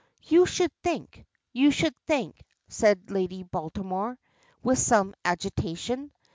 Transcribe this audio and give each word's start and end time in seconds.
"You 0.23 0.47
should 0.47 0.71
think. 0.81 1.27
You 1.53 1.69
should 1.69 1.95
think," 2.07 2.41
says 2.67 2.97
Lady 3.09 3.43
Baltimore, 3.43 4.17
with 4.63 4.79
some 4.79 5.13
agitation. 5.23 6.11